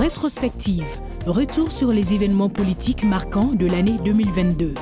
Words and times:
Rétrospective. 0.00 0.86
Retour 1.26 1.70
sur 1.70 1.92
les 1.92 2.14
événements 2.14 2.48
politiques 2.48 3.04
marquants 3.04 3.52
de 3.52 3.66
l'année 3.66 3.98
2022. 4.02 4.72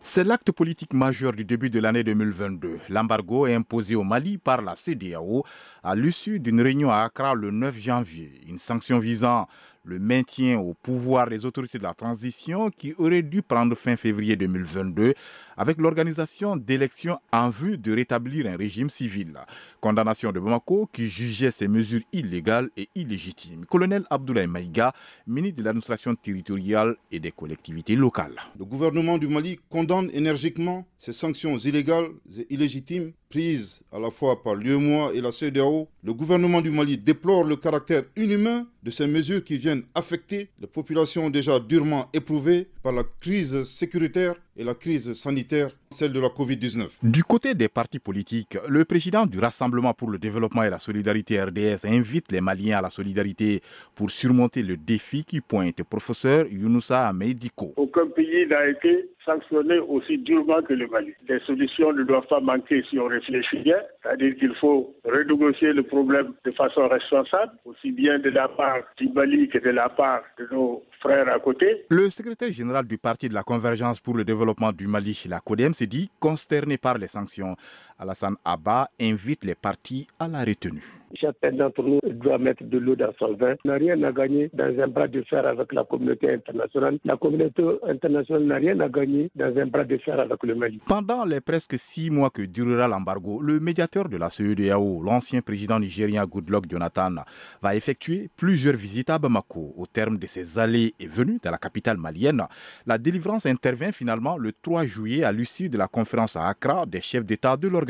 C'est 0.00 0.22
l'acte 0.22 0.52
politique 0.52 0.94
majeur 0.94 1.32
du 1.32 1.44
début 1.44 1.68
de 1.68 1.80
l'année 1.80 2.04
2022. 2.04 2.78
L'embargo 2.88 3.48
est 3.48 3.54
imposé 3.54 3.96
au 3.96 4.04
Mali 4.04 4.38
par 4.38 4.62
la 4.62 4.76
CDAO 4.76 5.42
à 5.82 5.96
l'issue 5.96 6.38
d'une 6.38 6.60
réunion 6.60 6.90
à 6.90 6.98
Accra 6.98 7.34
le 7.34 7.50
9 7.50 7.76
janvier. 7.76 8.40
Une 8.48 8.58
sanction 8.58 9.00
visant 9.00 9.48
le 9.88 9.98
maintien 9.98 10.58
au 10.58 10.74
pouvoir 10.74 11.28
des 11.28 11.46
autorités 11.46 11.78
de 11.78 11.82
la 11.82 11.94
transition 11.94 12.68
qui 12.70 12.94
aurait 12.98 13.22
dû 13.22 13.40
prendre 13.40 13.74
fin 13.74 13.96
février 13.96 14.36
2022 14.36 15.14
avec 15.58 15.78
l'organisation 15.78 16.56
d'élections 16.56 17.18
en 17.32 17.50
vue 17.50 17.76
de 17.78 17.92
rétablir 17.92 18.46
un 18.46 18.56
régime 18.56 18.88
civil. 18.88 19.34
Condamnation 19.80 20.30
de 20.30 20.38
Bamako 20.38 20.88
qui 20.92 21.08
jugeait 21.08 21.50
ces 21.50 21.66
mesures 21.66 22.00
illégales 22.12 22.70
et 22.76 22.88
illégitimes. 22.94 23.66
Colonel 23.66 24.04
Abdoulaye 24.08 24.46
Maïga, 24.46 24.92
ministre 25.26 25.58
de 25.58 25.64
l'administration 25.64 26.14
territoriale 26.14 26.96
et 27.10 27.18
des 27.18 27.32
collectivités 27.32 27.96
locales. 27.96 28.36
Le 28.58 28.64
gouvernement 28.64 29.18
du 29.18 29.26
Mali 29.26 29.58
condamne 29.68 30.08
énergiquement 30.12 30.86
ces 30.96 31.12
sanctions 31.12 31.58
illégales 31.58 32.08
et 32.38 32.46
illégitimes 32.54 33.12
prises 33.28 33.82
à 33.92 33.98
la 33.98 34.10
fois 34.10 34.42
par 34.42 34.54
l'UEMOA 34.54 35.12
et 35.12 35.20
la 35.20 35.32
CEDEAO. 35.32 35.88
Le 36.02 36.14
gouvernement 36.14 36.60
du 36.60 36.70
Mali 36.70 36.96
déplore 36.96 37.44
le 37.44 37.56
caractère 37.56 38.04
inhumain 38.16 38.66
de 38.82 38.90
ces 38.90 39.06
mesures 39.06 39.44
qui 39.44 39.56
viennent 39.56 39.82
affecter 39.94 40.50
les 40.60 40.66
populations 40.66 41.28
déjà 41.30 41.58
durement 41.58 42.08
éprouvées 42.12 42.68
par 42.82 42.92
la 42.92 43.02
crise 43.20 43.64
sécuritaire 43.64 44.34
et 44.58 44.64
la 44.64 44.74
crise 44.74 45.12
sanitaire, 45.12 45.68
celle 45.88 46.12
de 46.12 46.20
la 46.20 46.28
COVID-19. 46.28 46.98
Du 47.02 47.22
côté 47.22 47.54
des 47.54 47.68
partis 47.68 48.00
politiques, 48.00 48.58
le 48.68 48.84
président 48.84 49.24
du 49.24 49.38
Rassemblement 49.38 49.94
pour 49.94 50.10
le 50.10 50.18
développement 50.18 50.64
et 50.64 50.70
la 50.70 50.80
solidarité 50.80 51.40
RDS 51.40 51.86
invite 51.86 52.32
les 52.32 52.40
Maliens 52.40 52.78
à 52.78 52.82
la 52.82 52.90
solidarité 52.90 53.60
pour 53.94 54.10
surmonter 54.10 54.62
le 54.64 54.76
défi 54.76 55.24
qui 55.24 55.40
pointe 55.40 55.82
professeur 55.84 56.46
Younoussa 56.50 57.12
Meidiko. 57.12 57.72
Aucun 57.76 58.08
pays 58.08 58.46
n'a 58.48 58.66
été 58.66 59.08
sanctionné 59.24 59.78
aussi 59.78 60.18
durement 60.18 60.62
que 60.62 60.72
le 60.72 60.88
Mali. 60.88 61.12
Des 61.28 61.38
solutions 61.40 61.92
ne 61.92 62.02
doivent 62.02 62.26
pas 62.28 62.40
manquer 62.40 62.82
si 62.90 62.98
on 62.98 63.06
réfléchit 63.06 63.58
bien, 63.58 63.78
c'est-à-dire 64.02 64.34
qu'il 64.36 64.54
faut 64.56 64.94
renégocier 65.04 65.72
le 65.72 65.82
problème 65.82 66.32
de 66.44 66.50
façon 66.52 66.88
responsable, 66.88 67.52
aussi 67.64 67.92
bien 67.92 68.18
de 68.18 68.30
la 68.30 68.48
part 68.48 68.80
du 68.96 69.08
Mali 69.10 69.48
que 69.48 69.58
de 69.58 69.70
la 69.70 69.88
part 69.88 70.22
de 70.38 70.48
nos 70.50 70.82
à 71.04 71.38
côté. 71.38 71.86
Le 71.90 72.10
secrétaire 72.10 72.50
général 72.52 72.86
du 72.86 72.98
Parti 72.98 73.28
de 73.28 73.34
la 73.34 73.42
Convergence 73.42 74.00
pour 74.00 74.16
le 74.16 74.24
développement 74.24 74.72
du 74.72 74.86
Mali, 74.86 75.24
la 75.28 75.40
CODEM, 75.40 75.74
s'est 75.74 75.86
dit 75.86 76.10
consterné 76.18 76.78
par 76.78 76.98
les 76.98 77.08
sanctions. 77.08 77.56
Alassane 77.98 78.36
Abba 78.44 78.90
invite 79.00 79.44
les 79.44 79.56
partis 79.56 80.06
à 80.20 80.28
la 80.28 80.44
retenue. 80.44 80.84
Chacun 81.14 81.52
d'entre 81.52 81.82
nous 81.82 82.00
doit 82.12 82.38
mettre 82.38 82.62
de 82.64 82.78
l'eau 82.78 82.94
dans 82.94 83.12
son 83.18 83.32
vin. 83.34 83.54
On 83.64 83.68
n'a 83.68 83.74
rien 83.76 84.00
à 84.02 84.12
gagner 84.12 84.50
dans 84.52 84.82
un 84.82 84.86
bras 84.88 85.08
de 85.08 85.22
fer 85.22 85.44
avec 85.46 85.72
la 85.72 85.84
communauté 85.84 86.30
internationale. 86.32 86.98
La 87.04 87.16
communauté 87.16 87.62
internationale 87.88 88.44
n'a 88.44 88.56
rien 88.56 88.78
à 88.80 88.88
gagner 88.88 89.30
dans 89.34 89.56
un 89.56 89.66
bras 89.66 89.84
de 89.84 89.96
fer 89.96 90.20
avec 90.20 90.42
le 90.42 90.54
Mali. 90.54 90.80
Pendant 90.86 91.24
les 91.24 91.40
presque 91.40 91.78
six 91.78 92.10
mois 92.10 92.30
que 92.30 92.42
durera 92.42 92.86
l'embargo, 92.88 93.40
le 93.40 93.58
médiateur 93.58 94.08
de 94.08 94.18
la 94.18 94.28
CEDEAO, 94.28 95.02
l'ancien 95.02 95.40
président 95.40 95.80
nigérien 95.80 96.24
Goodluck 96.26 96.70
Jonathan, 96.70 97.14
va 97.62 97.74
effectuer 97.74 98.28
plusieurs 98.36 98.76
visites 98.76 99.10
à 99.10 99.18
Bamako. 99.18 99.72
Au 99.76 99.86
terme 99.86 100.18
de 100.18 100.26
ses 100.26 100.58
allées 100.58 100.92
et 101.00 101.06
venues 101.06 101.38
dans 101.42 101.50
la 101.50 101.58
capitale 101.58 101.96
malienne, 101.96 102.44
la 102.86 102.98
délivrance 102.98 103.46
intervient 103.46 103.92
finalement 103.92 104.36
le 104.36 104.52
3 104.52 104.84
juillet 104.84 105.24
à 105.24 105.32
l'issue 105.32 105.70
de 105.70 105.78
la 105.78 105.88
conférence 105.88 106.36
à 106.36 106.48
Accra 106.48 106.84
des 106.84 107.00
chefs 107.00 107.24
d'État 107.24 107.56
de 107.56 107.66
l'organisation 107.66 107.87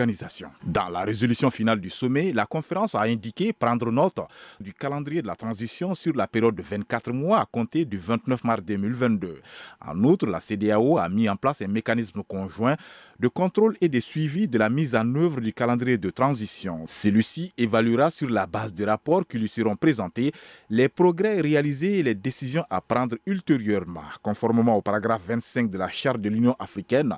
dans 0.65 0.89
la 0.89 1.01
résolution 1.01 1.51
finale 1.51 1.81
du 1.81 1.91
sommet, 1.91 2.33
la 2.33 2.47
conférence 2.47 2.95
a 2.95 3.03
indiqué 3.03 3.53
prendre 3.53 3.91
note 3.91 4.21
du 4.61 4.73
calendrier 4.73 5.23
de 5.23 5.27
la 5.27 5.35
transition 5.35 5.95
sur 5.95 6.15
la 6.15 6.29
période 6.29 6.55
de 6.55 6.63
24 6.63 7.13
mois 7.13 7.41
à 7.41 7.47
compter 7.47 7.85
du 7.85 7.99
29 7.99 8.45
mars 8.45 8.63
2022. 8.63 9.41
En 9.85 10.05
outre, 10.05 10.27
la 10.27 10.39
CDAO 10.39 10.99
a 10.99 11.09
mis 11.09 11.29
en 11.29 11.35
place 11.35 11.63
un 11.63 11.69
mécanisme 11.69 12.23
conjoint 12.23 12.77
de 13.19 13.27
contrôle 13.27 13.77
et 13.81 13.89
de 13.89 13.99
suivi 13.99 14.47
de 14.47 14.59
la 14.59 14.71
mise 14.71 14.95
en 14.95 15.13
œuvre 15.17 15.41
du 15.41 15.53
calendrier 15.53 15.99
de 15.99 16.11
transition. 16.11 16.85
Celui-ci 16.87 17.53
évaluera 17.59 18.13
sur 18.13 18.31
la 18.31 18.47
base 18.47 18.73
de 18.73 18.85
rapports 18.85 19.27
qui 19.27 19.39
lui 19.39 19.49
seront 19.49 19.75
présentés 19.75 20.33
les 20.71 20.89
progrès 20.89 21.41
réalisés 21.41 21.99
et 21.99 22.03
les 22.05 22.15
décisions 22.15 22.65
à 22.71 22.81
prendre 22.81 23.17
ultérieurement. 23.27 24.05
Conformément 24.23 24.77
au 24.77 24.83
paragraphe 24.83 25.23
25 25.27 25.69
de 25.69 25.79
la 25.79 25.89
Charte 25.89 26.21
de 26.21 26.29
l'Union 26.29 26.55
africaine, 26.61 27.17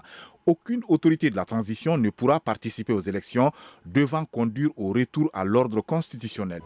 aucune 0.51 0.83
autorité 0.89 1.31
de 1.31 1.37
la 1.37 1.45
transition 1.45 1.97
ne 1.97 2.11
pourra 2.11 2.41
participer 2.41 2.93
aux 2.93 3.01
élections 3.01 3.53
devant 3.87 4.25
conduire 4.25 4.71
au 4.77 4.89
retour 4.93 5.31
à 5.33 5.45
l'ordre 5.45 5.81
constitutionnel. 5.81 6.61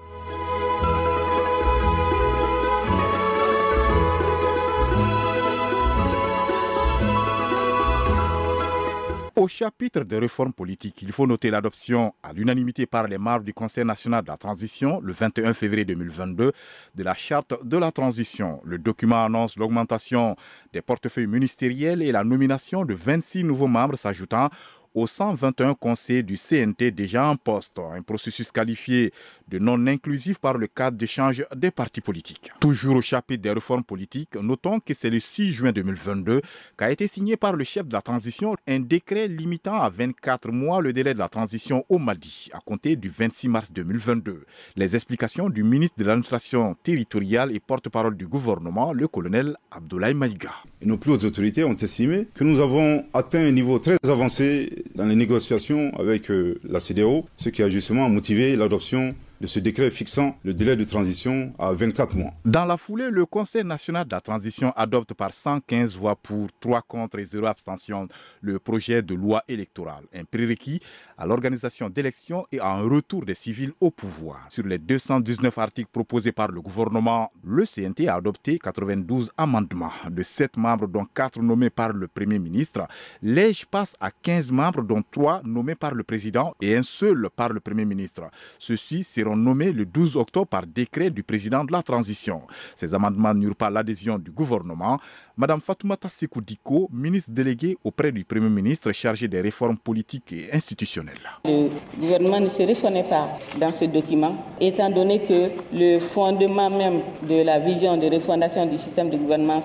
Au 9.36 9.48
chapitre 9.48 10.04
des 10.04 10.20
réformes 10.20 10.52
politiques, 10.52 11.02
il 11.02 11.10
faut 11.10 11.26
noter 11.26 11.50
l'adoption 11.50 12.14
à 12.22 12.32
l'unanimité 12.32 12.86
par 12.86 13.08
les 13.08 13.18
membres 13.18 13.42
du 13.42 13.52
Conseil 13.52 13.84
national 13.84 14.22
de 14.22 14.28
la 14.28 14.36
transition 14.36 15.00
le 15.00 15.12
21 15.12 15.52
février 15.54 15.84
2022 15.84 16.52
de 16.94 17.02
la 17.02 17.14
charte 17.14 17.52
de 17.64 17.76
la 17.76 17.90
transition. 17.90 18.60
Le 18.64 18.78
document 18.78 19.24
annonce 19.24 19.56
l'augmentation 19.56 20.36
des 20.72 20.82
portefeuilles 20.82 21.26
ministériels 21.26 22.00
et 22.00 22.12
la 22.12 22.22
nomination 22.22 22.84
de 22.84 22.94
26 22.94 23.42
nouveaux 23.42 23.66
membres 23.66 23.98
s'ajoutant 23.98 24.50
aux 24.94 25.06
121 25.06 25.74
conseils 25.74 26.22
du 26.22 26.36
CNT 26.38 26.92
déjà 26.92 27.28
en 27.28 27.36
poste, 27.36 27.78
un 27.78 28.02
processus 28.02 28.50
qualifié 28.52 29.12
de 29.48 29.58
non 29.58 29.86
inclusif 29.86 30.38
par 30.38 30.56
le 30.56 30.66
cadre 30.68 30.96
d'échange 30.96 31.44
des 31.54 31.70
partis 31.70 32.00
politiques. 32.00 32.50
Toujours 32.60 32.96
au 32.96 33.02
chapitre 33.02 33.42
des 33.42 33.50
réformes 33.50 33.82
politiques, 33.84 34.36
notons 34.36 34.80
que 34.80 34.94
c'est 34.94 35.10
le 35.10 35.20
6 35.20 35.52
juin 35.52 35.72
2022 35.72 36.40
qu'a 36.76 36.90
été 36.90 37.06
signé 37.06 37.36
par 37.36 37.54
le 37.54 37.64
chef 37.64 37.86
de 37.86 37.92
la 37.92 38.02
transition 38.02 38.54
un 38.66 38.80
décret 38.80 39.28
limitant 39.28 39.80
à 39.80 39.88
24 39.90 40.50
mois 40.50 40.80
le 40.80 40.92
délai 40.92 41.14
de 41.14 41.18
la 41.18 41.28
transition 41.28 41.84
au 41.88 41.98
Mali 41.98 42.48
à 42.52 42.60
compter 42.60 42.96
du 42.96 43.08
26 43.08 43.48
mars 43.48 43.72
2022. 43.72 44.44
Les 44.76 44.94
explications 44.94 45.50
du 45.50 45.64
ministre 45.64 45.96
de 45.98 46.04
l'administration 46.04 46.74
territoriale 46.82 47.54
et 47.54 47.60
porte-parole 47.60 48.16
du 48.16 48.26
gouvernement, 48.26 48.92
le 48.92 49.08
colonel 49.08 49.56
Abdoulaye 49.70 50.14
Maïga. 50.14 50.52
nos 50.82 50.98
plus 50.98 51.12
hautes 51.12 51.24
autorités 51.24 51.64
ont 51.64 51.76
estimé 51.76 52.28
que 52.34 52.44
nous 52.44 52.60
avons 52.60 53.04
atteint 53.12 53.44
un 53.44 53.50
niveau 53.50 53.78
très 53.78 53.96
avancé 54.04 54.83
dans 54.94 55.04
les 55.04 55.16
négociations 55.16 55.92
avec 55.98 56.30
euh, 56.30 56.60
la 56.68 56.80
CDO, 56.80 57.24
ce 57.36 57.48
qui 57.48 57.62
a 57.62 57.68
justement 57.68 58.08
motivé 58.08 58.56
l'adoption 58.56 59.14
de 59.44 59.48
ce 59.48 59.58
décret 59.58 59.90
fixant 59.90 60.38
le 60.42 60.54
délai 60.54 60.74
de 60.74 60.84
transition 60.84 61.52
à 61.58 61.70
24 61.74 62.16
mois. 62.16 62.30
Dans 62.46 62.64
la 62.64 62.78
foulée, 62.78 63.10
le 63.10 63.26
Conseil 63.26 63.62
national 63.62 64.06
de 64.06 64.14
la 64.14 64.22
transition 64.22 64.72
adopte 64.74 65.12
par 65.12 65.34
115 65.34 65.96
voix 65.96 66.16
pour, 66.16 66.48
3 66.60 66.80
contre 66.80 67.18
et 67.18 67.26
0 67.26 67.44
abstention 67.44 68.08
le 68.40 68.58
projet 68.58 69.02
de 69.02 69.14
loi 69.14 69.42
électorale, 69.46 70.04
un 70.14 70.24
prérequis 70.24 70.80
à 71.18 71.26
l'organisation 71.26 71.90
d'élections 71.90 72.46
et 72.52 72.58
à 72.58 72.68
un 72.68 72.88
retour 72.88 73.26
des 73.26 73.34
civils 73.34 73.72
au 73.82 73.90
pouvoir. 73.90 74.46
Sur 74.48 74.64
les 74.64 74.78
219 74.78 75.58
articles 75.58 75.90
proposés 75.92 76.32
par 76.32 76.50
le 76.50 76.62
gouvernement, 76.62 77.30
le 77.44 77.66
CNT 77.66 78.08
a 78.08 78.14
adopté 78.16 78.58
92 78.58 79.30
amendements 79.36 79.92
de 80.10 80.22
7 80.22 80.56
membres 80.56 80.88
dont 80.88 81.04
4 81.04 81.42
nommés 81.42 81.68
par 81.70 81.92
le 81.92 82.08
Premier 82.08 82.38
ministre. 82.38 82.88
L'EJ 83.22 83.66
passe 83.70 83.94
à 84.00 84.10
15 84.10 84.50
membres 84.52 84.82
dont 84.82 85.02
3 85.10 85.42
nommés 85.44 85.74
par 85.74 85.94
le 85.94 86.02
président 86.02 86.54
et 86.62 86.74
un 86.74 86.82
seul 86.82 87.28
par 87.36 87.50
le 87.50 87.60
Premier 87.60 87.84
ministre. 87.84 88.22
Ceux-ci 88.58 89.04
seront 89.04 89.33
nommés 89.36 89.72
le 89.72 89.84
12 89.84 90.16
octobre 90.16 90.46
par 90.46 90.66
décret 90.66 91.10
du 91.10 91.22
président 91.22 91.64
de 91.64 91.72
la 91.72 91.82
transition. 91.82 92.42
Ces 92.76 92.94
amendements 92.94 93.34
n'eurent 93.34 93.56
pas 93.56 93.70
l'adhésion 93.70 94.18
du 94.18 94.30
gouvernement. 94.30 94.98
Madame 95.36 95.60
Fatoumata 95.60 96.08
Sekoudiko, 96.08 96.88
ministre 96.92 97.30
déléguée 97.32 97.76
auprès 97.82 98.12
du 98.12 98.24
Premier 98.24 98.48
ministre 98.48 98.92
chargé 98.92 99.26
des 99.28 99.40
réformes 99.40 99.76
politiques 99.78 100.32
et 100.32 100.48
institutionnelles. 100.52 101.18
Le 101.44 101.68
gouvernement 101.98 102.40
ne 102.40 102.48
se 102.48 102.62
reconnaît 102.62 103.04
pas 103.08 103.28
dans 103.58 103.72
ce 103.72 103.84
document, 103.86 104.36
étant 104.60 104.90
donné 104.90 105.20
que 105.22 105.50
le 105.72 105.98
fondement 105.98 106.70
même 106.70 107.00
de 107.28 107.42
la 107.42 107.58
vision 107.58 107.96
de 107.96 108.06
refondation 108.06 108.66
du 108.66 108.78
système 108.78 109.10
de 109.10 109.16
gouvernance 109.16 109.64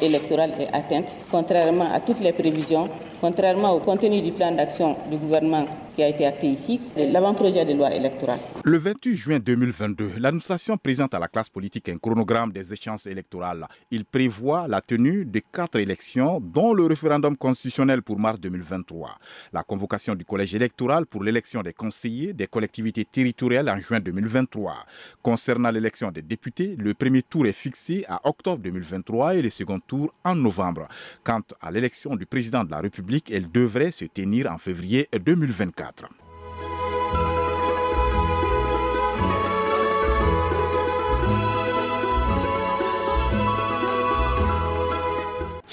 électorale 0.00 0.52
est 0.58 0.74
atteinte, 0.74 1.16
contrairement 1.30 1.92
à 1.92 2.00
toutes 2.00 2.20
les 2.20 2.32
prévisions, 2.32 2.88
contrairement 3.20 3.72
au 3.72 3.80
contenu 3.80 4.22
du 4.22 4.32
plan 4.32 4.52
d'action 4.52 4.96
du 5.10 5.16
gouvernement 5.16 5.66
a 6.02 6.08
été 6.08 6.26
acté 6.26 6.48
ici, 6.48 6.80
l'avant-projet 6.96 7.64
de 7.64 7.74
loi 7.74 7.92
électorale. 7.94 8.38
Le 8.64 8.78
28 8.78 9.14
juin 9.14 9.38
2022, 9.38 10.12
l'administration 10.18 10.76
présente 10.76 11.14
à 11.14 11.18
la 11.18 11.28
classe 11.28 11.48
politique 11.48 11.88
un 11.88 11.98
chronogramme 11.98 12.52
des 12.52 12.72
échéances 12.72 13.06
électorales. 13.06 13.66
Il 13.90 14.04
prévoit 14.04 14.68
la 14.68 14.80
tenue 14.80 15.24
de 15.24 15.40
quatre 15.52 15.78
élections, 15.78 16.40
dont 16.40 16.72
le 16.72 16.86
référendum 16.86 17.36
constitutionnel 17.36 18.02
pour 18.02 18.18
mars 18.18 18.40
2023, 18.40 19.18
la 19.52 19.62
convocation 19.62 20.14
du 20.14 20.24
collège 20.24 20.54
électoral 20.54 21.06
pour 21.06 21.24
l'élection 21.24 21.62
des 21.62 21.72
conseillers 21.72 22.32
des 22.32 22.46
collectivités 22.46 23.04
territoriales 23.04 23.68
en 23.68 23.76
juin 23.78 24.00
2023. 24.00 24.74
Concernant 25.22 25.70
l'élection 25.70 26.10
des 26.10 26.22
députés, 26.22 26.76
le 26.78 26.94
premier 26.94 27.22
tour 27.22 27.46
est 27.46 27.52
fixé 27.52 28.04
à 28.08 28.20
octobre 28.28 28.62
2023 28.62 29.36
et 29.36 29.42
le 29.42 29.50
second 29.50 29.78
tour 29.78 30.12
en 30.24 30.34
novembre. 30.34 30.88
Quant 31.24 31.42
à 31.60 31.70
l'élection 31.70 32.16
du 32.16 32.26
président 32.26 32.64
de 32.64 32.70
la 32.70 32.80
République, 32.80 33.30
elle 33.30 33.50
devrait 33.50 33.90
se 33.90 34.04
tenir 34.04 34.50
en 34.50 34.58
février 34.58 35.08
2024. 35.12 35.89
teatro. 35.92 36.29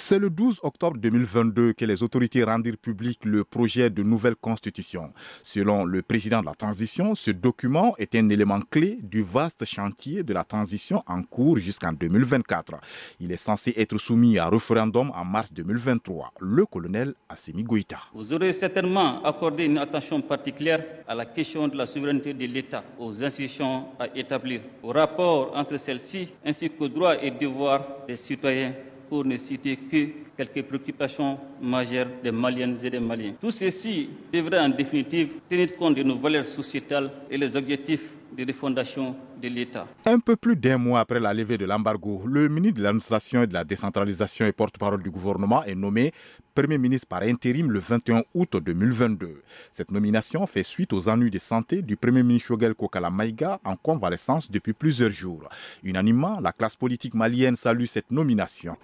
C'est 0.09 0.19
le 0.19 0.29
12 0.29 0.61
octobre 0.63 0.95
2022 0.99 1.73
que 1.73 1.83
les 1.83 2.01
autorités 2.01 2.41
rendirent 2.41 2.77
public 2.77 3.25
le 3.25 3.43
projet 3.43 3.89
de 3.89 4.03
nouvelle 4.03 4.37
constitution. 4.37 5.11
Selon 5.43 5.83
le 5.83 6.01
président 6.01 6.39
de 6.39 6.45
la 6.45 6.53
transition, 6.53 7.13
ce 7.13 7.29
document 7.31 7.93
est 7.97 8.15
un 8.15 8.29
élément 8.29 8.61
clé 8.71 8.99
du 9.03 9.21
vaste 9.21 9.65
chantier 9.65 10.23
de 10.23 10.33
la 10.33 10.45
transition 10.45 11.03
en 11.07 11.23
cours 11.23 11.57
jusqu'en 11.59 11.91
2024. 11.91 12.75
Il 13.19 13.33
est 13.33 13.35
censé 13.35 13.73
être 13.75 13.97
soumis 13.97 14.39
à 14.39 14.47
référendum 14.47 15.11
en 15.13 15.25
mars 15.25 15.51
2023. 15.51 16.31
Le 16.39 16.65
colonel 16.65 17.13
Assimi 17.27 17.63
Goïta. 17.63 17.99
Vous 18.13 18.31
aurez 18.31 18.53
certainement 18.53 19.21
accordé 19.25 19.65
une 19.65 19.77
attention 19.77 20.21
particulière 20.21 20.85
à 21.05 21.15
la 21.15 21.25
question 21.25 21.67
de 21.67 21.75
la 21.75 21.85
souveraineté 21.85 22.33
de 22.33 22.45
l'État, 22.45 22.81
aux 22.97 23.21
institutions 23.21 23.87
à 23.99 24.07
établir, 24.15 24.61
au 24.83 24.87
rapport 24.93 25.51
entre 25.53 25.77
celles-ci, 25.77 26.29
ainsi 26.45 26.69
qu'aux 26.69 26.87
droits 26.87 27.21
et 27.21 27.31
devoirs 27.31 27.85
des 28.07 28.15
citoyens 28.15 28.71
pour 29.09 29.25
ne 29.25 29.37
citer 29.37 29.77
que 29.77 30.07
quelques 30.37 30.63
préoccupations 30.67 31.37
majeures 31.61 32.07
des 32.23 32.31
Maliennes 32.31 32.77
et 32.83 32.89
des 32.89 32.99
Maliens. 32.99 33.33
Tout 33.41 33.51
ceci 33.51 34.09
devrait 34.31 34.59
en 34.59 34.69
définitive 34.69 35.29
tenir 35.49 35.75
compte 35.75 35.95
de 35.95 36.03
nos 36.03 36.17
valeurs 36.17 36.45
sociétales 36.45 37.09
et 37.29 37.37
les 37.37 37.55
objectifs 37.55 38.17
de 38.37 38.45
refondation 38.45 39.15
de 39.41 39.47
l'État. 39.47 39.87
Un 40.05 40.19
peu 40.19 40.35
plus 40.35 40.55
d'un 40.55 40.77
mois 40.77 40.99
après 40.99 41.19
la 41.19 41.33
levée 41.33 41.57
de 41.57 41.65
l'embargo, 41.65 42.23
le 42.27 42.47
ministre 42.49 42.77
de 42.77 42.83
l'administration 42.83 43.43
et 43.43 43.47
de 43.47 43.53
la 43.53 43.63
décentralisation 43.63 44.45
et 44.45 44.51
porte-parole 44.51 45.01
du 45.01 45.09
gouvernement 45.09 45.63
est 45.63 45.75
nommé 45.75 46.11
Premier 46.53 46.77
ministre 46.77 47.07
par 47.07 47.21
intérim 47.21 47.71
le 47.71 47.79
21 47.79 48.23
août 48.33 48.57
2022. 48.57 49.43
Cette 49.71 49.91
nomination 49.91 50.45
fait 50.47 50.63
suite 50.63 50.91
aux 50.93 51.07
ennuis 51.09 51.31
de 51.31 51.39
santé 51.39 51.81
du 51.81 51.97
Premier 51.97 52.23
ministre 52.23 52.47
Shogel 52.49 52.73
Kokala 52.75 53.09
Maïga 53.09 53.59
en 53.63 53.75
convalescence 53.75 54.49
depuis 54.51 54.73
plusieurs 54.73 55.11
jours. 55.11 55.47
Unanimement, 55.83 56.39
la 56.39 56.51
classe 56.51 56.75
politique 56.75 57.13
malienne 57.13 57.55
salue 57.55 57.85
cette 57.85 58.11
nomination. 58.11 58.75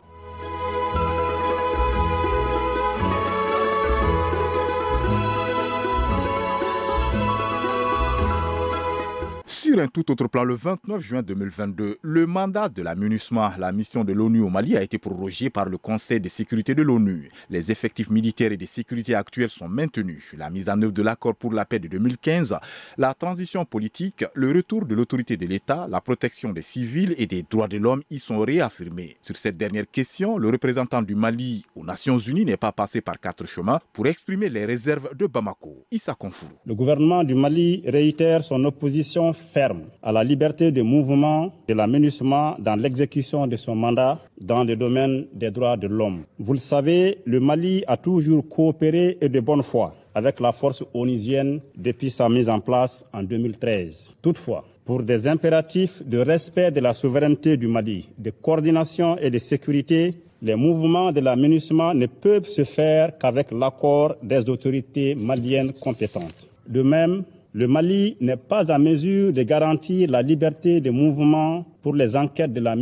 Sur 9.73 9.81
un 9.81 9.87
tout 9.87 10.11
autre 10.11 10.27
plan, 10.27 10.43
le 10.43 10.53
29 10.53 11.01
juin 11.01 11.23
2022, 11.23 11.97
le 11.99 12.27
mandat 12.27 12.69
de 12.69 12.83
la 12.83 12.93
MINUSMA, 12.93 13.55
la 13.57 13.71
mission 13.71 14.03
de 14.03 14.13
l'ONU 14.13 14.41
au 14.41 14.49
Mali, 14.49 14.77
a 14.77 14.83
été 14.83 14.99
prorogé 14.99 15.49
par 15.49 15.67
le 15.67 15.79
Conseil 15.79 16.19
de 16.19 16.29
sécurité 16.29 16.75
de 16.75 16.83
l'ONU. 16.83 17.31
Les 17.49 17.71
effectifs 17.71 18.11
militaires 18.11 18.51
et 18.51 18.57
de 18.57 18.67
sécurité 18.67 19.15
actuels 19.15 19.49
sont 19.49 19.67
maintenus. 19.67 20.25
La 20.37 20.51
mise 20.51 20.69
en 20.69 20.79
œuvre 20.79 20.91
de 20.91 21.01
l'accord 21.01 21.33
pour 21.33 21.53
la 21.53 21.65
paix 21.65 21.79
de 21.79 21.87
2015, 21.87 22.55
la 22.99 23.15
transition 23.15 23.65
politique, 23.65 24.23
le 24.35 24.51
retour 24.51 24.85
de 24.85 24.93
l'autorité 24.93 25.37
de 25.37 25.47
l'État, 25.47 25.87
la 25.89 26.01
protection 26.01 26.53
des 26.53 26.61
civils 26.61 27.15
et 27.17 27.25
des 27.25 27.41
droits 27.41 27.67
de 27.67 27.77
l'homme 27.77 28.03
y 28.11 28.19
sont 28.19 28.41
réaffirmés. 28.41 29.17
Sur 29.23 29.37
cette 29.37 29.57
dernière 29.57 29.89
question, 29.89 30.37
le 30.37 30.49
représentant 30.49 31.01
du 31.01 31.15
Mali 31.15 31.65
aux 31.75 31.83
Nations 31.83 32.19
Unies 32.19 32.45
n'est 32.45 32.57
pas 32.57 32.73
passé 32.73 33.01
par 33.01 33.19
quatre 33.19 33.47
chemins 33.47 33.79
pour 33.91 34.05
exprimer 34.05 34.49
les 34.49 34.65
réserves 34.65 35.15
de 35.17 35.25
Bamako. 35.25 35.83
Issa 35.89 36.13
Konfuru. 36.13 36.51
Le 36.63 36.75
gouvernement 36.75 37.23
du 37.23 37.33
Mali 37.33 37.81
réitère 37.87 38.43
son 38.43 38.63
opposition 38.65 39.33
ferme 39.33 39.62
à 40.01 40.11
la 40.11 40.23
liberté 40.23 40.71
de 40.71 40.81
mouvement 40.81 41.51
de 41.67 41.73
la 41.73 41.87
dans 41.87 42.75
l'exécution 42.75 43.47
de 43.47 43.55
son 43.55 43.75
mandat 43.75 44.19
dans 44.41 44.63
le 44.63 44.75
domaine 44.75 45.25
des 45.33 45.51
droits 45.51 45.77
de 45.77 45.87
l'homme. 45.87 46.23
Vous 46.39 46.53
le 46.53 46.59
savez, 46.59 47.19
le 47.25 47.39
Mali 47.39 47.83
a 47.87 47.97
toujours 47.97 48.47
coopéré 48.47 49.17
et 49.21 49.29
de 49.29 49.39
bonne 49.39 49.63
foi 49.63 49.95
avec 50.15 50.39
la 50.39 50.51
force 50.51 50.83
onusienne 50.93 51.59
depuis 51.75 52.11
sa 52.11 52.29
mise 52.29 52.49
en 52.49 52.59
place 52.59 53.05
en 53.13 53.23
2013. 53.23 54.15
Toutefois, 54.21 54.63
pour 54.85 55.01
des 55.03 55.27
impératifs 55.27 56.03
de 56.05 56.19
respect 56.19 56.71
de 56.71 56.79
la 56.79 56.93
souveraineté 56.93 57.57
du 57.57 57.67
Mali, 57.67 58.09
de 58.17 58.31
coordination 58.31 59.17
et 59.17 59.31
de 59.31 59.37
sécurité, 59.37 60.13
les 60.41 60.55
mouvements 60.55 61.11
de 61.11 61.21
la 61.21 61.35
ne 61.37 62.05
peuvent 62.05 62.47
se 62.47 62.65
faire 62.65 63.17
qu'avec 63.17 63.51
l'accord 63.51 64.15
des 64.21 64.49
autorités 64.49 65.15
maliennes 65.15 65.71
compétentes. 65.71 66.47
De 66.67 66.81
même, 66.81 67.23
le 67.55 67.67
Mali 67.67 68.17
n'est 68.19 68.35
pas 68.35 68.71
à 68.71 68.79
mesure 68.79 69.31
de 69.31 69.43
garantir 69.43 70.09
la 70.09 70.23
liberté 70.23 70.81
de 70.81 70.89
mouvement 70.89 71.63
pour 71.83 71.93
les 71.93 72.15
enquêtes 72.15 72.51
de 72.51 72.59
la 72.59 72.75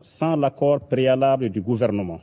sans 0.00 0.34
l'accord 0.36 0.80
préalable 0.80 1.48
du 1.48 1.60
gouvernement. 1.60 2.20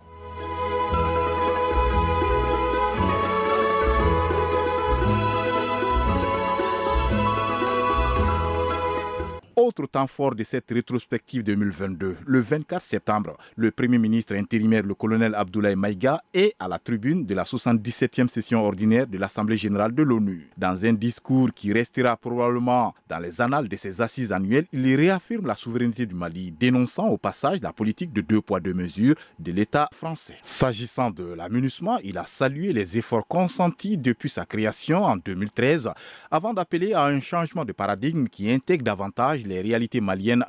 Autre 9.72 9.88
temps 9.88 10.08
fort 10.08 10.36
de 10.36 10.44
cette 10.44 10.70
rétrospective 10.70 11.44
2022, 11.44 12.18
le 12.26 12.40
24 12.42 12.82
septembre, 12.82 13.38
le 13.56 13.72
Premier 13.72 14.00
ministre 14.00 14.36
intérimaire, 14.36 14.84
le 14.84 14.94
colonel 14.96 15.34
Abdoulaye 15.34 15.78
Maïga, 15.78 16.20
est 16.34 16.54
à 16.60 16.68
la 16.68 16.78
tribune 16.78 17.26
de 17.26 17.34
la 17.34 17.44
77e 17.46 18.28
session 18.28 18.62
ordinaire 18.66 19.08
de 19.08 19.18
l'Assemblée 19.18 19.56
générale 19.56 19.96
de 19.96 20.04
l'ONU. 20.04 20.50
Dans 20.58 20.86
un 20.86 20.92
discours 20.92 21.52
qui 21.56 21.72
restera 21.72 22.18
probablement 22.18 22.94
dans 23.08 23.20
les 23.20 23.40
annales 23.40 23.70
de 23.70 23.76
ses 23.78 24.02
assises 24.02 24.34
annuelles, 24.34 24.66
il 24.74 24.94
réaffirme 24.94 25.48
la 25.48 25.56
souveraineté 25.56 26.06
du 26.06 26.16
Mali, 26.16 26.52
dénonçant 26.52 27.08
au 27.08 27.18
passage 27.18 27.62
la 27.62 27.72
politique 27.72 28.12
de 28.12 28.20
deux 28.20 28.42
poids 28.42 28.60
deux 28.60 28.74
mesures 28.74 29.16
de 29.40 29.54
l'État 29.54 29.88
français. 29.94 30.36
S'agissant 30.44 31.12
de 31.12 31.24
l'amunissement, 31.24 31.98
il 32.04 32.18
a 32.18 32.26
salué 32.26 32.74
les 32.74 32.98
efforts 32.98 33.26
consentis 33.26 33.98
depuis 33.98 34.30
sa 34.30 34.46
création 34.46 35.06
en 35.06 35.16
2013 35.16 35.92
avant 36.30 36.54
d'appeler 36.54 36.92
à 36.92 37.06
un 37.06 37.22
changement 37.22 37.64
de 37.64 37.72
paradigme 37.72 38.28
qui 38.28 38.52
intègre 38.52 38.84
davantage 38.84 39.46
les 39.46 39.61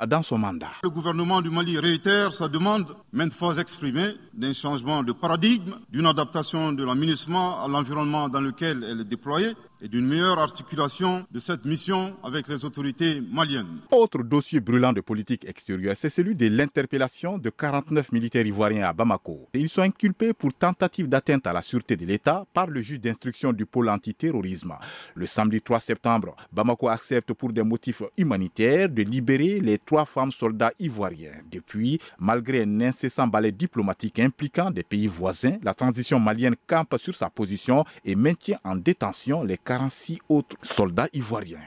dans 0.07 0.23
son 0.23 0.37
mandat. 0.37 0.67
Le 0.83 0.89
gouvernement 0.89 1.41
du 1.41 1.49
Mali 1.49 1.77
réitère 1.77 2.33
sa 2.33 2.47
demande, 2.47 2.95
maintes 3.11 3.33
fois 3.33 3.57
exprimée, 3.57 4.15
d'un 4.33 4.53
changement 4.53 5.03
de 5.03 5.11
paradigme, 5.11 5.75
d'une 5.91 6.05
adaptation 6.05 6.71
de 6.71 6.83
l'aménagement 6.83 7.63
à 7.63 7.67
l'environnement 7.67 8.29
dans 8.29 8.41
lequel 8.41 8.83
elle 8.89 9.01
est 9.01 9.05
déployée 9.05 9.53
et 9.83 9.89
d'une 9.89 10.07
meilleure 10.07 10.39
articulation 10.39 11.25
de 11.29 11.39
cette 11.39 11.65
mission 11.65 12.15
avec 12.23 12.47
les 12.47 12.63
autorités 12.63 13.19
maliennes. 13.19 13.79
Autre 13.91 14.23
dossier 14.23 14.61
brûlant 14.61 14.93
de 14.93 15.01
politique 15.01 15.43
extérieure, 15.45 15.95
c'est 15.97 16.07
celui 16.07 16.35
de 16.35 16.47
l'interpellation 16.47 17.37
de 17.37 17.49
49 17.49 18.13
militaires 18.13 18.45
ivoiriens 18.47 18.87
à 18.87 18.93
Bamako. 18.93 19.49
Ils 19.53 19.69
sont 19.69 19.81
inculpés 19.81 20.33
pour 20.33 20.53
tentative 20.53 21.09
d'atteinte 21.09 21.45
à 21.45 21.51
la 21.51 21.61
sûreté 21.61 21.97
de 21.97 22.05
l'État 22.05 22.45
par 22.53 22.67
le 22.67 22.81
juge 22.81 23.01
d'instruction 23.01 23.51
du 23.51 23.65
pôle 23.65 23.89
antiterrorisme. 23.89 24.73
Le 25.15 25.27
samedi 25.27 25.61
3 25.61 25.81
septembre, 25.81 26.35
Bamako 26.53 26.87
accepte 26.87 27.33
pour 27.33 27.51
des 27.51 27.63
motifs 27.63 28.03
humanitaires 28.17 28.87
de 28.87 29.03
libérer 29.03 29.59
les 29.59 29.79
trois 29.79 30.05
femmes 30.05 30.31
soldats 30.31 30.71
ivoiriens. 30.79 31.41
Depuis, 31.51 31.99
malgré 32.17 32.63
un 32.63 32.79
incessant 32.79 33.27
balai 33.27 33.51
diplomatique 33.51 34.19
impliquant 34.19 34.71
des 34.71 34.83
pays 34.83 35.07
voisins, 35.07 35.57
la 35.61 35.73
transition 35.73 36.21
malienne 36.21 36.55
campe 36.67 36.95
sur 36.97 37.13
sa 37.13 37.29
position 37.29 37.83
et 38.05 38.15
maintient 38.15 38.59
en 38.63 38.77
détention 38.77 39.43
les 39.43 39.57
46 39.73 40.19
autres 40.29 40.55
soldats 40.61 41.07
ivoiriens. 41.13 41.57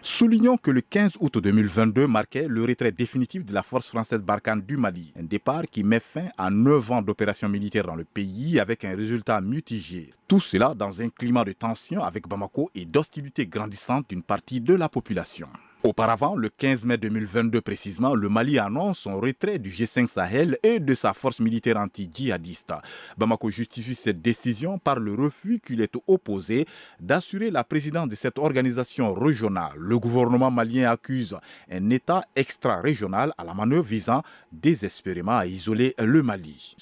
Soulignons 0.00 0.56
que 0.56 0.70
le 0.70 0.82
15 0.82 1.14
août 1.18 1.38
2022 1.38 2.06
marquait 2.06 2.46
le 2.46 2.62
retrait 2.62 2.92
définitif 2.92 3.44
de 3.44 3.52
la 3.52 3.64
force 3.64 3.88
française 3.88 4.20
Barkhane 4.20 4.60
du 4.60 4.76
Mali, 4.76 5.12
un 5.18 5.24
départ 5.24 5.64
qui 5.68 5.82
met 5.82 5.98
fin 5.98 6.28
à 6.38 6.48
9 6.48 6.92
ans 6.92 7.02
d'opérations 7.02 7.48
militaires 7.48 7.86
dans 7.86 7.96
le 7.96 8.04
pays 8.04 8.60
avec 8.60 8.84
un 8.84 8.94
résultat 8.94 9.40
mitigé. 9.40 10.14
Tout 10.28 10.38
cela 10.38 10.74
dans 10.74 11.02
un 11.02 11.08
climat 11.08 11.42
de 11.42 11.52
tension 11.52 12.04
avec 12.04 12.28
Bamako 12.28 12.70
et 12.76 12.84
d'hostilité 12.84 13.48
grandissante 13.48 14.08
d'une 14.10 14.22
partie 14.22 14.60
de 14.60 14.76
la 14.76 14.88
population. 14.88 15.48
Auparavant, 15.84 16.34
le 16.34 16.48
15 16.48 16.86
mai 16.86 16.96
2022 16.96 17.60
précisément, 17.60 18.14
le 18.14 18.30
Mali 18.30 18.58
annonce 18.58 19.00
son 19.00 19.20
retrait 19.20 19.58
du 19.58 19.68
G5 19.68 20.06
Sahel 20.06 20.56
et 20.62 20.80
de 20.80 20.94
sa 20.94 21.12
force 21.12 21.40
militaire 21.40 21.76
anti-djihadiste. 21.76 22.72
Bamako 23.18 23.50
justifie 23.50 23.94
cette 23.94 24.22
décision 24.22 24.78
par 24.78 24.98
le 24.98 25.12
refus 25.12 25.60
qu'il 25.62 25.82
est 25.82 25.94
opposé 26.06 26.64
d'assurer 27.00 27.50
la 27.50 27.64
présidence 27.64 28.08
de 28.08 28.14
cette 28.14 28.38
organisation 28.38 29.12
régionale. 29.12 29.74
Le 29.76 29.98
gouvernement 29.98 30.50
malien 30.50 30.90
accuse 30.90 31.36
un 31.70 31.90
État 31.90 32.24
extra-régional 32.34 33.34
à 33.36 33.44
la 33.44 33.52
manœuvre 33.52 33.84
visant 33.84 34.22
désespérément 34.52 35.36
à 35.36 35.44
isoler 35.44 35.94
le 35.98 36.22
Mali. 36.22 36.76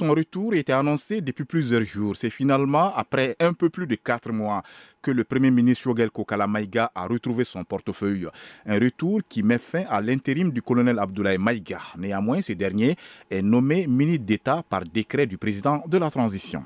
Son 0.00 0.14
retour 0.14 0.54
était 0.54 0.72
annoncé 0.72 1.20
depuis 1.20 1.44
plusieurs 1.44 1.84
jours. 1.84 2.16
C'est 2.16 2.30
finalement 2.30 2.90
après 2.96 3.36
un 3.38 3.52
peu 3.52 3.68
plus 3.68 3.86
de 3.86 3.96
quatre 3.96 4.32
mois 4.32 4.62
que 5.02 5.10
le 5.10 5.24
Premier 5.24 5.50
ministre 5.50 5.84
Shogel 5.84 6.10
Kokala 6.10 6.46
Maïga 6.46 6.90
a 6.94 7.06
retrouvé 7.06 7.44
son 7.44 7.64
portefeuille. 7.64 8.26
Un 8.64 8.78
retour 8.78 9.20
qui 9.28 9.42
met 9.42 9.58
fin 9.58 9.84
à 9.90 10.00
l'intérim 10.00 10.52
du 10.52 10.62
colonel 10.62 10.98
Abdoulaye 10.98 11.36
Maïga. 11.36 11.80
Néanmoins, 11.98 12.40
ce 12.40 12.54
dernier 12.54 12.96
est 13.30 13.42
nommé 13.42 13.86
ministre 13.86 14.24
d'État 14.24 14.62
par 14.66 14.84
décret 14.84 15.26
du 15.26 15.36
président 15.36 15.84
de 15.86 15.98
la 15.98 16.10
transition. 16.10 16.64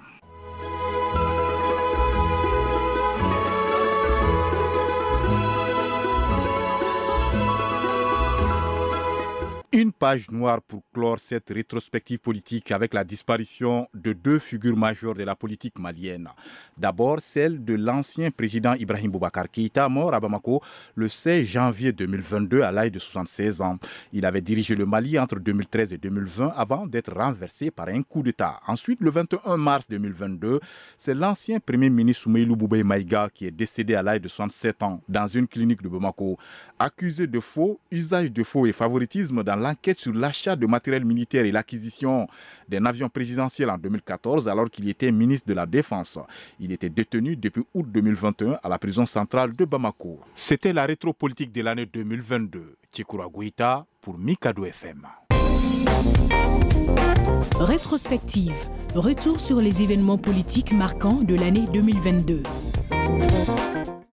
Page 10.04 10.30
noire 10.30 10.61
pour 10.61 10.82
clore 10.92 11.18
cette 11.18 11.49
rétrospective 11.49 12.18
politique 12.18 12.70
avec 12.73 12.92
la 12.92 13.04
disparition 13.04 13.88
de 13.94 14.12
deux 14.12 14.38
figures 14.38 14.76
majeures 14.76 15.14
de 15.14 15.23
la 15.25 15.34
politique 15.34 15.78
malienne. 15.78 16.28
D'abord, 16.76 17.20
celle 17.20 17.64
de 17.64 17.73
l'ancien 17.73 18.30
président 18.30 18.75
Ibrahim 18.75 19.11
Boubacar 19.12 19.50
Keïta, 19.50 19.88
mort 19.88 20.12
à 20.12 20.20
Bamako 20.20 20.61
le 20.94 21.08
16 21.08 21.46
janvier 21.46 21.92
2022 21.92 22.61
à 22.61 22.70
l'âge 22.70 22.92
de 22.92 22.99
76 22.99 23.62
ans. 23.62 23.78
Il 24.12 24.26
avait 24.26 24.42
dirigé 24.42 24.75
le 24.75 24.84
Mali 24.84 25.18
entre 25.18 25.40
2013 25.40 25.94
et 25.94 25.96
2020 25.96 26.52
avant 26.54 26.87
d'être 26.87 27.14
renversé 27.14 27.70
par 27.70 27.88
un 27.88 28.02
coup 28.02 28.23
d'État. 28.23 28.61
Ensuite, 28.66 29.00
le 29.00 29.11
21 29.11 29.56
mars 29.56 29.87
2022, 29.88 30.61
c'est 30.99 31.14
l'ancien 31.14 31.61
premier 31.61 31.88
ministre 31.88 32.25
Soumeilou 32.25 32.56
Boubé 32.56 32.84
Maïga 32.84 33.30
qui 33.32 33.46
est 33.46 33.50
décédé 33.50 33.94
à 33.94 34.02
l'âge 34.02 34.20
de 34.20 34.28
67 34.28 34.82
ans 34.82 35.00
dans 35.08 35.28
une 35.28 35.49
clinique 35.49 35.80
de 35.82 35.88
Bamako. 35.88 36.37
Accusé 36.78 37.26
de 37.26 37.40
faux, 37.40 37.80
usage 37.90 38.30
de 38.30 38.42
faux 38.42 38.66
et 38.66 38.73
favoritisme 38.73 39.42
dans 39.42 39.56
l'enquête 39.56 39.93
sur 39.98 40.12
l'achat 40.12 40.56
de 40.56 40.66
matériel 40.66 41.04
militaire 41.04 41.44
et 41.44 41.52
l'acquisition 41.52 42.26
d'un 42.68 42.84
avion 42.86 43.08
présidentiel 43.08 43.70
en 43.70 43.78
2014 43.78 44.48
alors 44.48 44.70
qu'il 44.70 44.88
était 44.88 45.12
ministre 45.12 45.46
de 45.48 45.54
la 45.54 45.66
Défense. 45.66 46.18
Il 46.60 46.72
était 46.72 46.88
détenu 46.90 47.36
depuis 47.36 47.64
août 47.74 47.86
2021 47.88 48.58
à 48.62 48.68
la 48.68 48.78
prison 48.78 49.06
centrale 49.06 49.54
de 49.54 49.64
Bamako. 49.64 50.20
C'était 50.34 50.72
la 50.72 50.86
rétropolitique 50.86 51.52
de 51.52 51.62
l'année 51.62 51.86
2022. 51.86 52.76
Tchikoura 52.92 53.26
Guita 53.32 53.86
pour 54.00 54.18
Mikado 54.18 54.64
FM. 54.64 55.06
Rétrospective. 57.60 58.54
Retour 58.94 59.40
sur 59.40 59.60
les 59.60 59.82
événements 59.82 60.18
politiques 60.18 60.72
marquants 60.72 61.22
de 61.22 61.34
l'année 61.34 61.66
2022. 61.72 62.42